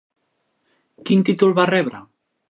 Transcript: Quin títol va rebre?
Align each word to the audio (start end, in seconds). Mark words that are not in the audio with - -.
Quin 1.09 1.21
títol 1.27 1.53
va 1.59 1.67
rebre? 1.71 2.01